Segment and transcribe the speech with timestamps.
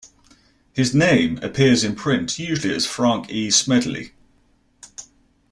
[0.73, 3.51] His name appears in print usually as Frank E.
[3.51, 4.13] Smedley.